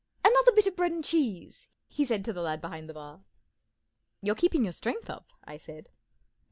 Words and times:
Another 0.25 0.51
bit 0.51 0.65
of 0.65 0.75
bread 0.75 0.91
and 0.91 1.03
cheese," 1.03 1.69
he 1.87 2.03
said 2.03 2.25
to 2.25 2.33
the 2.33 2.41
lad 2.41 2.59
behind 2.59 2.89
the 2.89 2.93
bar. 2.95 3.17
44 4.21 4.21
You're 4.23 4.33
keeping 4.35 4.63
your 4.63 4.71
strength 4.73 5.11
up," 5.11 5.27
I 5.43 5.57
said. 5.57 5.89